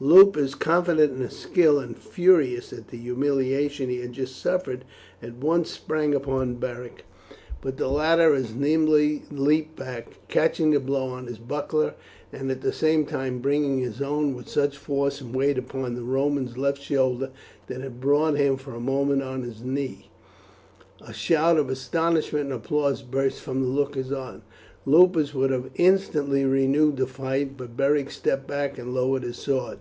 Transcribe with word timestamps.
Lupus, 0.00 0.54
confident 0.54 1.14
in 1.14 1.18
his 1.22 1.36
skill, 1.36 1.80
and 1.80 1.96
furious 1.98 2.72
at 2.72 2.86
the 2.86 2.96
humiliation 2.96 3.88
he 3.90 3.98
had 4.00 4.12
just 4.12 4.36
suffered, 4.40 4.84
at 5.20 5.38
once 5.38 5.72
sprang 5.72 6.14
upon 6.14 6.54
Beric, 6.54 7.04
but 7.60 7.78
the 7.78 7.88
latter 7.88 8.32
as 8.32 8.54
nimbly 8.54 9.24
leaped 9.32 9.74
back, 9.74 10.20
catching 10.28 10.70
the 10.70 10.78
blow 10.78 11.08
on 11.08 11.26
his 11.26 11.38
buckler, 11.38 11.94
and 12.32 12.48
at 12.48 12.60
the 12.60 12.72
same 12.72 13.06
time 13.06 13.40
bringing 13.40 13.80
his 13.80 14.00
own 14.00 14.36
with 14.36 14.48
such 14.48 14.78
force 14.78 15.20
and 15.20 15.34
weight 15.34 15.58
upon 15.58 15.96
the 15.96 16.04
Roman's 16.04 16.56
left 16.56 16.80
shoulder 16.80 17.30
that 17.66 17.80
it 17.80 18.00
brought 18.00 18.34
him 18.36 18.56
for 18.56 18.76
a 18.76 18.80
moment 18.80 19.24
on 19.24 19.42
his 19.42 19.64
knee. 19.64 20.12
A 21.00 21.12
shout 21.12 21.56
of 21.56 21.68
astonishment 21.68 22.44
and 22.44 22.52
applause 22.54 23.02
burst 23.02 23.40
from 23.40 23.62
the 23.62 23.68
lookers 23.68 24.12
on. 24.12 24.42
Lupus 24.86 25.34
would 25.34 25.50
have 25.50 25.70
instantly 25.74 26.44
renewed 26.46 26.96
the 26.96 27.06
fight, 27.06 27.56
but 27.58 27.76
Beric 27.76 28.10
stepped 28.10 28.46
back 28.46 28.78
and 28.78 28.94
lowered 28.94 29.24
his 29.24 29.36
sword. 29.36 29.80